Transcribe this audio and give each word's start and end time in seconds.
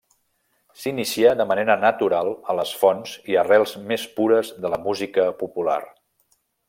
S'inicià 0.83 1.33
de 1.41 1.45
manera 1.51 1.75
natural 1.83 2.29
a 2.53 2.55
les 2.61 2.71
fonts 2.79 3.13
i 3.35 3.37
arrels 3.43 3.75
més 3.93 4.07
pures 4.19 4.51
de 4.65 4.73
la 4.77 4.81
música 4.87 5.29
popular. 5.45 5.81